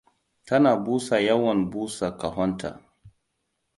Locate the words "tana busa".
0.45-1.15